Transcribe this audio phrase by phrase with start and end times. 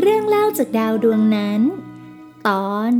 [0.00, 1.62] เรื่องเล่าจากดาวดวงนั้น
[2.46, 2.92] ตอน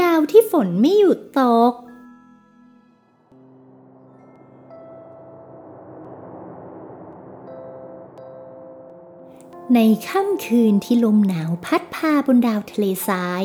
[0.00, 1.72] ดาวที่ฝนไม่หยุดตก
[9.74, 13.44] ในค่ำคืนที่ลมหนาวพัดพาบนดาวทะเลทราย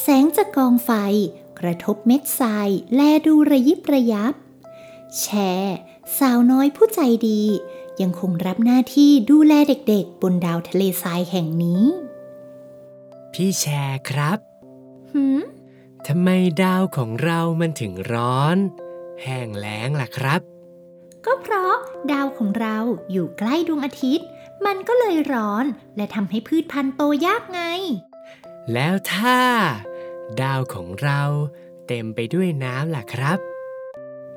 [0.00, 0.90] แสงจากกองไฟ
[1.60, 4.34] กระทบเม็ดทรายแลดูระยิบระยับ
[5.20, 5.26] แช
[5.58, 5.76] ร์
[6.18, 7.42] สาวน้อยผู้ใจดี
[8.02, 11.84] ยังคงรับหน้าที่ดูแลเด็กๆ บนดาวทะเลทรายแห่งนี้
[13.32, 14.38] พี่แชร์ครับ
[15.12, 15.40] หืม
[16.06, 16.28] ทำไม
[16.64, 18.56] ดาวของเรามันถึงร้อน
[19.22, 20.40] แห้งแล้งล่ะครับ
[21.24, 21.74] ก็เพราะ
[22.12, 22.76] ดาวของเรา
[23.10, 24.26] อยู่ใกล้ดวงอาทิตย์
[24.66, 25.64] มันก็เลยร้อน
[25.96, 27.62] และทำให้พืชพันธุ์โตยากไง
[28.72, 29.40] แล้วถ้า
[30.42, 31.22] ดาวของเรา
[31.86, 33.38] เต็มไปด้วยน้ำล่ะครับ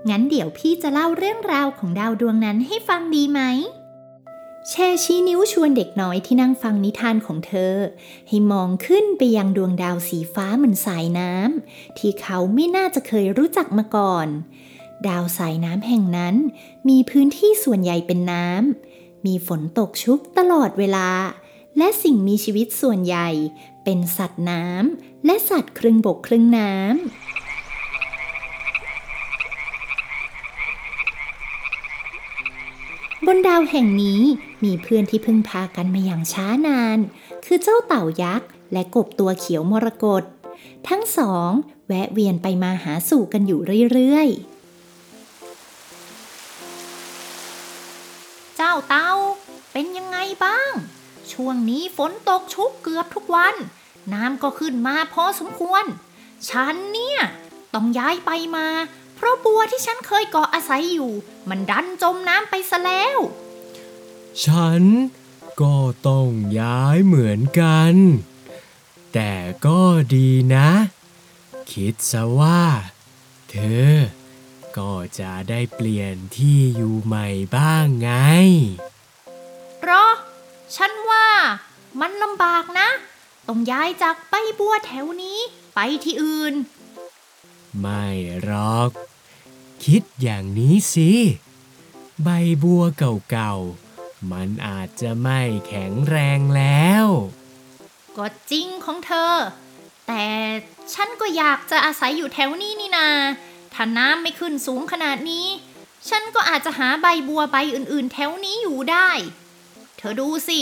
[0.10, 3.42] งั้นเดี๋ยวพี่จะเล่าเรื่องราวของดาวดวงนั้นให้ฟังดีไหม
[4.70, 7.74] แชชี้นิ้วชวนเด็กน้อยที่นั่งฟังนิทานของเธอ
[8.28, 14.28] ให้มองขึ้นไปยังดวงดาวสีฟ้าเหมือนสายน้ำที่เขาไม่น่าจะเคยรู้จักมาก่อน
[15.08, 16.36] ดาวสายน้ำแห่งนั้น
[16.90, 21.10] มีพื้นที่ส่วนใหญ่เป็นน้ำ มีฝนตกชุกตลอดเวลา
[21.78, 23.30] และสิ่งมีชีวิตส่วนใหญ่
[23.84, 27.49] เป็นสัตว์น้ำและสัตว์ครึ่งบกครึ่งน้ำ
[33.28, 34.22] บนดาวแห่งนี้
[34.64, 37.00] มีเพื่อนที่พึ่งพากันมาอย่างช้านาน
[37.46, 40.24] คือเจ้าเต่ายักษ์ และกบตัวเขียวมรกต
[40.88, 41.52] ทั้งสอง
[41.88, 43.60] แวะเวียนไปมาหาสู่กันอยู่
[43.92, 44.50] เรื่อยๆ
[48.56, 49.12] เจ้าเต่า
[49.72, 50.72] เป็นยังไงบ้าง
[51.32, 53.56] ช่วงนี้ฝนตกชุกเกือบทุกวัน
[54.14, 55.84] น้ำก็ขึ้นมาพอสมควร
[56.50, 57.20] ฉันเนี่ย
[57.74, 58.68] ต้องย้ายไปมา
[59.20, 61.12] เพราะบัวที่ฉันเคยเกาะอาศัยอยู่
[61.50, 63.18] มันดันจมน้ำไปซะแล้ว
[64.46, 64.84] ฉัน
[65.62, 65.76] ก็
[66.08, 67.94] ต้องย้ายเหมือนกัน
[69.14, 69.34] แต่
[69.66, 69.82] ก็
[70.16, 70.70] ดีนะ
[71.72, 72.62] คิดซะว่า
[73.50, 73.56] เธ
[73.88, 73.94] อ
[74.78, 78.12] ก็จะได้เปลี่ยนที่อยู่ใหม่บ้างไง
[79.80, 80.12] เพราะ
[80.76, 81.28] ฉันว่า
[82.00, 82.90] มันลำบากนะ
[83.48, 85.40] ต้องย้ายจากใบบัวแถวนี้
[85.76, 86.54] ไปที่อื่น
[87.80, 88.06] ไม่
[88.44, 88.90] หรอก
[89.86, 91.12] คิดอย่างนี้สิ
[92.24, 92.30] ใบ
[92.64, 92.84] บัว
[93.30, 97.06] เก่าๆ มันอาจจะไม่แข็งแรงแล้ว
[98.18, 99.34] ก็จริงของเธอ
[100.08, 100.26] แต่
[100.94, 103.10] ฉันก็อยากจะอาศัยอยู่แถวนี้นี่นา
[103.74, 105.48] ถ้าน้ำไม่ขึ้นสูงขนาดนี้
[106.10, 109.10] ฉันก็อาจจะหาใบบัวใบอื่นๆ แถวนี้อยู่ได้
[109.98, 110.60] เธอดูสิ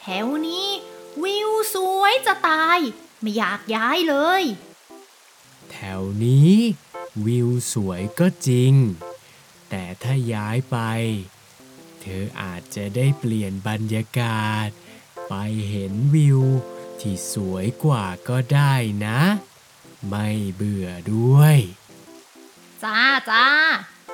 [0.00, 0.66] แถวนี้
[1.22, 2.78] วิวสวยจะตาย
[3.20, 4.42] ไม่อยากย้ายเลย
[5.78, 6.52] ถวนี้
[7.26, 8.72] วิวสวยก็จริง
[9.70, 10.78] แต่ถ้าย้ายไป
[12.00, 14.68] เธออาจจะได้เปลี่ยนบรรยากาศ
[15.28, 15.34] ไป
[15.70, 16.40] เห็นวิว
[17.00, 18.74] ที่สวยกว่าก็ได้
[19.06, 19.20] นะ
[20.08, 21.56] ไม่เบื่อด้วย
[22.84, 23.00] จ้า
[23.30, 23.46] จ้า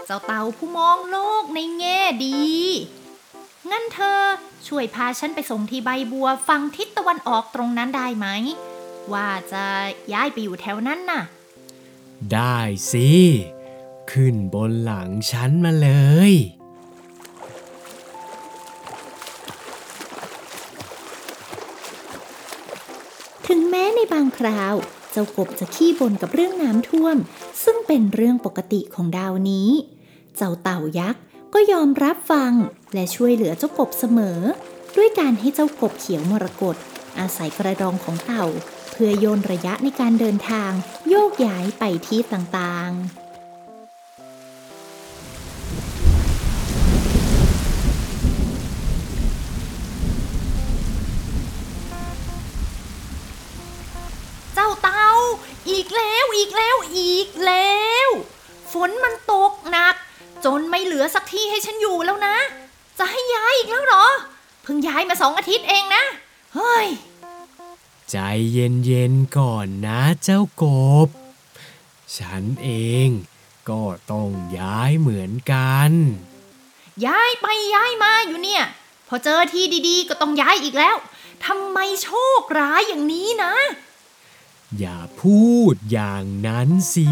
[0.07, 2.49] เจ้าเต่าผู้มองโลกในแง่ดี
[3.71, 4.21] งั้นเธอ
[4.69, 8.27] ช่วยพาฉันไปส่งที่ใบบัวฝั่งทิศตะวันออกตรงนั้นได้ไหม
[9.13, 9.65] ว่าจะ
[10.13, 11.23] ย้ายไปอยู่แถวนั้นน่ะ
[12.33, 12.59] ได้
[12.93, 13.11] สิ
[14.11, 15.91] ขึ้นบนหลังฉันมาเล
[16.31, 16.33] ย
[23.47, 24.75] ถึงแม้ในบางคราว
[25.13, 27.17] เจ้ากบจะขี้บ่นกับเรื่องน้ำท่วม
[27.65, 29.71] ซึ่งเป็นเรื่องปกติของดาวนี้
[30.37, 31.23] เจ้าเต่ายักษ์
[31.55, 32.53] ก็ยอมรับฟัง
[32.95, 34.39] และช่วยเหลือเจ้ากบเสมอ
[34.97, 36.77] ด้วยการให้เจ้ากบเขียวมรกต
[37.19, 38.45] อาศัยกระดองของเต่า
[38.97, 40.71] เพื่อโยนระยะในการเดินทาง
[41.09, 43.25] โยกย้ายไปที่ต่างๆ
[54.55, 55.07] เจ้าเตา
[55.71, 58.09] อีกแล้วอีกแล้วอีกแล้ว
[58.73, 59.95] ฝนมันตกหนัก
[60.45, 62.37] จนไม่เหลือสักที่ให้ฉันอยู่แล้วนะ
[62.99, 64.05] จะให้ย้ายอีกแล้วเหรอ
[64.63, 66.05] เพิ่งย้ายมาสองอาทิตย์เองนะ
[66.55, 66.87] เฮ้ย
[68.11, 68.17] ใจ
[68.53, 70.65] เย็นๆก่อนนะเจ้าก
[71.07, 71.09] บ
[72.17, 72.71] ฉันเอ
[73.07, 73.09] ง
[73.69, 74.29] ก็ต้อง
[74.59, 75.91] ย้ายเหมือนกัน
[77.07, 78.65] ย้ายไปย้ายมาอยู่เนี่ย
[79.09, 80.97] พอเจอที่ดีๆ ก็ต้องย้ายอีกแล้ว
[81.47, 83.55] ทำไมโชคร้ายอย่างนี้นะ
[84.79, 87.11] อย่าพูดอย่างนั้นสิ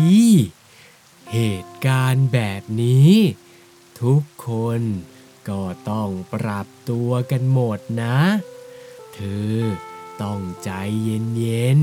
[1.32, 3.14] เหตุการณ์แบบนี้
[4.00, 4.48] ทุกค
[4.78, 4.80] น
[5.48, 8.18] ก็ต้องปรับตัวกันหมดนะ
[9.14, 9.20] เธ
[9.56, 9.60] อ
[10.20, 10.70] ต้องใจ
[11.02, 11.80] เย็น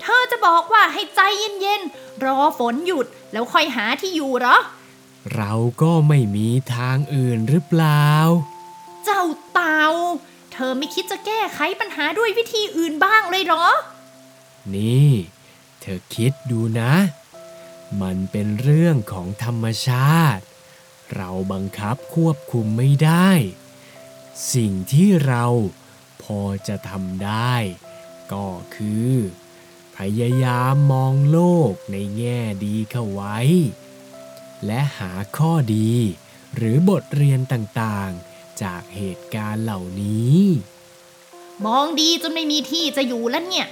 [0.00, 1.20] เธอจะบอกว่าให้ใจ
[1.60, 5.52] เย็นๆ รอฝนหยุดแล้วค่อยหาที่อยู่เหรอๆเรา
[5.82, 8.08] ก็ไม่มีทางอื่นหรือเปล่า
[9.04, 9.84] เจ้าเต่า
[10.52, 13.66] เธอไม่คิดจะแก้ไขปัญหาด้วยวิธีอื่นบ้างเลยเหรอ
[14.74, 15.10] นี่
[15.80, 16.92] เธอคิดดูนะ
[18.02, 20.44] มันเป็นเรื่องของธรรมชาติ
[21.14, 23.30] เราบังคับควบคุมไม่ได้
[24.54, 25.44] สิ่งที่เรา
[26.24, 27.54] พอจะทำได้
[28.32, 29.14] ก็คือ
[29.96, 31.40] พยายามมองโล
[31.70, 33.38] กในแง่ดีเข้าไว้
[34.66, 35.92] และหาข้อดี
[36.56, 40.40] หรือบทเรียนต่างๆ จากเหตุการณ์เหล่านี้
[41.66, 43.68] มองดีจนไม่มีที่จะอยู่แล้วเนี่ย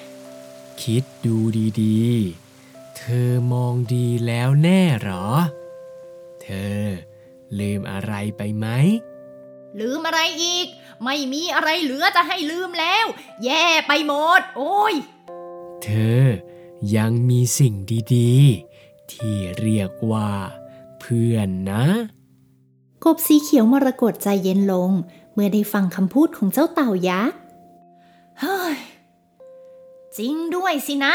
[0.83, 1.37] คิดดู
[1.83, 5.27] ดีๆ เธอมองดีแล้วแน่หรอ
[6.43, 6.83] เธอ
[7.59, 8.67] ลืมอะไรไปไหม
[9.81, 10.67] ลืมอะไรอีก
[11.05, 13.07] ไม่มีอะไรเหลือจะให้ลืมแล้ว
[13.45, 14.95] แย่ไปหมด โอ้ย
[15.83, 15.89] เธ
[16.23, 16.27] อ
[16.97, 17.75] ยังมีสิ่ง
[18.15, 20.31] ดีๆ ที่เรียกว่า
[21.01, 21.85] เพื่อนนะ
[23.05, 24.91] กบสีเขียวมรกตใจเย็นลง
[25.33, 27.39] เมื่อได้ฟังคำพูดของเจ้าเต่ายักษ์
[28.41, 28.77] เฮ้ย
[30.17, 31.15] จริงด้วยสินะ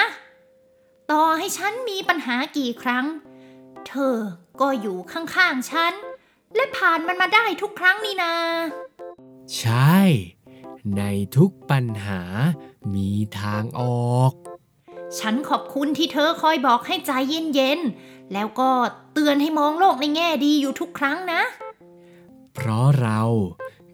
[1.11, 3.05] ต่อให้ฉันมีปัญหากี่ครั้ง
[3.87, 4.17] เธอ
[4.61, 5.93] ก็อยู่ข้างๆฉัน
[6.55, 8.33] และผ่านมันมาได้ทุกครั้งนี่นา
[9.57, 9.97] ใช่
[10.97, 11.03] ใน
[11.37, 12.21] ทุกปัญหา
[12.93, 13.81] มีทางอ
[14.15, 14.31] อก
[15.19, 17.11] ฉันขอบคุณที่เธอคอยบอกให้ใจ
[17.55, 18.71] เย็นๆ แล้วก็
[19.13, 21.41] เตือนให้มองโลกในแง่ดีอยู่ทุกครั้งนะ
[22.53, 23.21] เพราะเรา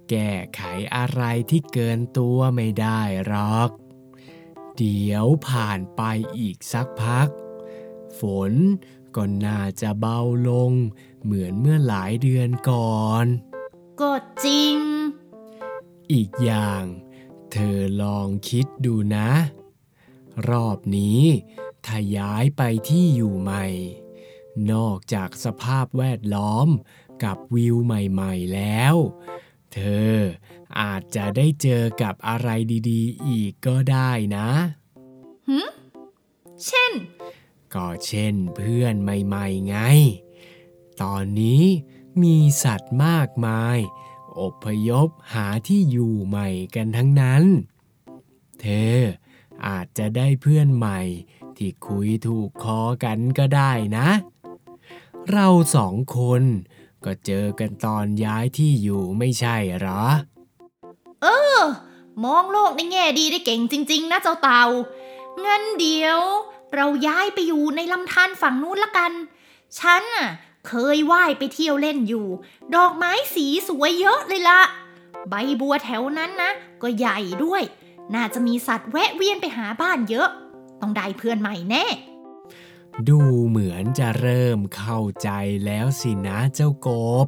[0.10, 0.62] แก้ไข
[0.96, 3.70] อะไรที่เกินตัวไม่ได้หรอก
[4.78, 6.02] เดี๋ยวผ่านไป
[6.38, 7.28] อีกสักพัก
[8.20, 8.22] ฝ
[8.52, 8.54] น
[9.16, 10.20] ก็น่าจะเบา
[10.50, 10.72] ลง
[11.24, 13.26] เหมือนเมื่อหลายเดือนก่อน
[14.02, 14.12] ก็
[14.46, 14.76] จริง
[16.12, 16.84] อีกอย่าง
[17.52, 19.30] เธอลองคิดดูนะ
[20.50, 21.22] รอบนี้
[21.86, 23.66] ถ้าย้ายไปที่อยู่ใหม่
[24.72, 26.68] นอกจากสภาพแวดล้อม
[27.24, 28.96] กับวิวใหม่ๆแล้ว
[29.74, 29.80] เธ
[30.12, 30.16] อ
[30.80, 32.50] อาจจะได้เจอกับอะไร
[32.90, 34.50] ดีๆ อีกก็ได้นะ
[36.66, 36.94] เช่น
[37.74, 39.78] ก็เช่นเพื่อนใหม่ๆไง
[41.02, 41.64] ตอนนี้
[42.22, 43.78] มีสัตว์มากมาย
[44.40, 47.44] อพยพหาที่อยู่ใหม่กันทั้งนั้น
[48.62, 48.98] เธอ
[49.68, 51.00] อาจจะได้เพื่อนใหม่
[51.58, 54.10] ที่คุยถูกคอกันก็ได้นะ
[55.32, 56.44] เราสองคน
[57.06, 60.04] ก็เจอกันตอนย้ายที่อยู่ไม่ใช่หรอ
[61.22, 61.60] เออ
[62.24, 64.64] มองโลกในแง่ดีได้เก่งจริง ๆ นะเจ้าเต่า
[65.46, 66.20] งั้นเดี๋ยว
[66.76, 69.12] เราย้ายไปอยู่ในลำธารฝั่งนู้นละกัน
[69.80, 70.30] ฉันน่ะ
[70.68, 72.28] เคยว่ายไปเที่ยวเล่นอยู่
[72.76, 74.62] ดอกไม้สีสวยเยอะเลยละ
[75.30, 76.52] ใบบัวแถวนั้นนะ
[76.82, 77.64] ก็ใหญ่ด้วย
[78.14, 80.30] น่าจะมีสัตว์แวะเวียนไปหาบ้านเยอะ
[80.82, 81.86] ต้องได้เพื่อนใหม่แน่
[83.10, 85.30] ดูเหมือนจะเริ่มเข้าใจ
[85.66, 86.90] แล้วสินะเจ้าก
[87.26, 87.28] บ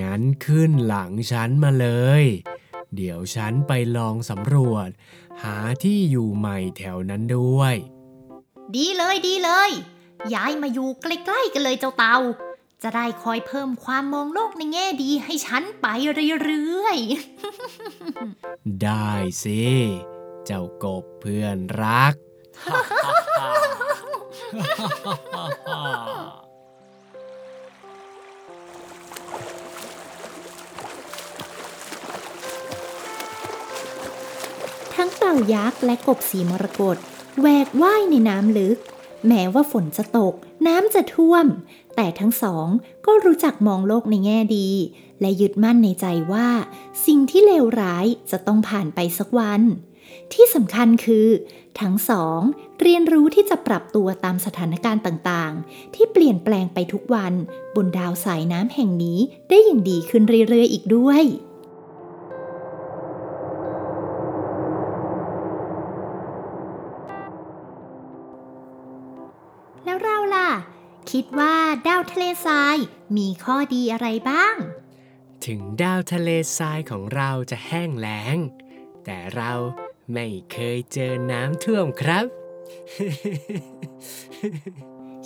[0.00, 1.88] งั้นขึ้นหลังฉันมาเล
[2.22, 2.24] ย
[2.96, 4.88] เดี๋ยวฉันไปลองสำรวจ
[5.42, 7.74] หาที่อยู่ใหม่แถวนั้นด้วย
[8.76, 9.70] ดีเลยดีเลย
[10.34, 12.16] ย้ายมาอยู่ใกล้ๆกันเลยเจ้าเตา
[12.82, 15.86] จะได้คอยเพิ่มความมองโลกในแง่ดีให้ฉันไป
[16.42, 19.10] เรื่อยๆ ได้
[19.42, 19.62] สิ
[20.46, 22.14] เจ้ากบเพื่อนรัก
[34.94, 36.96] ทั้งเต่ายักษ์และกบสีมรกต
[37.40, 38.78] แหวกว่ายในน้ำลึก
[39.26, 40.34] แม้ว่าฝนจะตก
[40.66, 41.46] น้ำจะท่วม
[41.96, 42.66] แต่ทั้งสอง
[43.06, 44.70] ก็รู้จักมองโลกในแง่ดี
[45.20, 46.48] และยึดมั่นในใจว่า
[47.06, 49.62] สิ่งที่เลวร้ายจะต้องผ่านไปสักวัน
[50.32, 51.28] ที่สำคัญคือ
[51.80, 52.40] ทั้งสอง
[52.80, 57.32] เรียนรู้ที่จะปรับตัวตามสถานการณ์ต่างๆ ที่เปลี่ยนแปลงไปทุกวัน
[57.76, 61.22] บนดาวสายน้ำแห่งนี้ได้อย่างดีขึ้นเรื่อยๆอีกด้วย
[71.10, 72.76] คิดว่าดาวทะเลทราย
[73.16, 74.56] มีข้อดีอะไรบ้าง
[75.46, 78.36] ถึงดาวทะเลทรายของเราจะแห้งแล้ง
[79.04, 79.52] แต่เรา
[80.12, 82.24] ไม่เคยเจอน้ำท่วมครับ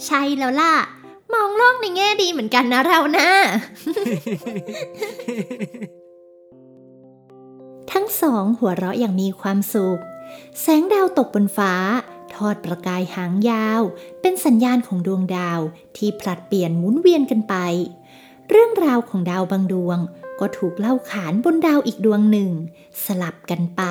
[0.05, 0.75] ใช่แล้วล่ะ
[1.33, 3.29] มองโลกในแง่ดีเหมือนกันนะเรานะ
[7.93, 10.01] ทั้งสองหัวเราะอย่างมีความสุข
[10.61, 11.75] แสงดาวตกบนฟ้า
[12.37, 13.83] ทอดประกายหางยาว
[14.21, 15.61] เป็นสัญญาณของดวงดาว
[15.97, 17.55] ที่ผลัดเปลี่ยนหมุนเวียนกันไป
[18.51, 19.99] เรื่องราวของดาวบางดวง
[20.41, 22.51] ก็ถูกเล่าขานบนดาวอีกดวงหนึ่ง
[23.05, 23.83] สลับกันไป